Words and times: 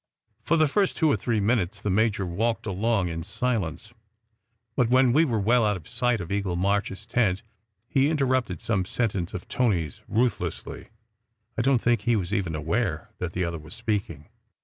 For 0.41 0.57
the 0.57 0.67
first 0.67 0.97
two 0.97 1.11
or 1.11 1.15
three 1.15 1.39
minutes 1.39 1.79
the 1.79 1.91
major 1.91 2.25
walked 2.25 2.65
along 2.65 3.07
in 3.09 3.21
silence; 3.21 3.93
but 4.75 4.89
when 4.89 5.13
we 5.13 5.25
were 5.25 5.39
well 5.39 5.63
out 5.63 5.77
of 5.77 5.87
sight 5.87 6.19
of 6.19 6.31
Eagle 6.31 6.55
March 6.55 6.91
s 6.91 7.05
tent 7.05 7.43
he 7.87 8.09
interrupted 8.09 8.61
some 8.61 8.83
sentence 8.83 9.35
of 9.35 9.47
Tony 9.47 9.85
s 9.85 10.01
ruthlessly. 10.07 10.87
I 11.55 11.61
don 11.61 11.77
t 11.77 11.83
think 11.83 12.01
he 12.01 12.15
was 12.15 12.33
even 12.33 12.55
aware 12.55 13.11
that 13.19 13.33
the 13.33 13.45
other 13.45 13.59
was 13.59 13.75
speaking. 13.75 14.25